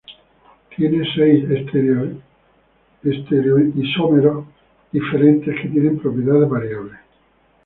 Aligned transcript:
Tiene 0.75 1.05
seis 1.13 1.45
estereoisómeros 3.03 4.45
diferentes 4.91 5.55
que 5.61 5.69
tienen 5.69 5.99
propiedades 5.99 6.49
variables. 6.49 6.97